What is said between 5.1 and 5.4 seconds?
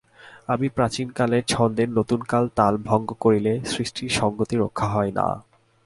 না।।